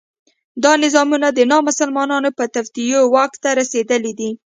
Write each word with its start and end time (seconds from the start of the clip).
دا 0.63 0.71
نظامونه 0.83 1.27
د 1.31 1.39
نامسلمانو 1.51 2.29
په 2.37 2.43
توطیو 2.53 2.99
واک 3.13 3.33
ته 3.43 3.49
رسېدلي 3.59 4.11
دي. 4.19 4.31